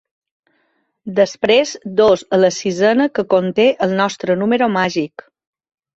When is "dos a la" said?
2.01-2.51